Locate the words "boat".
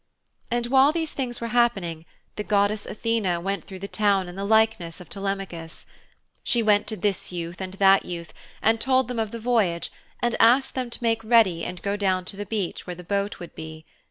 13.03-13.37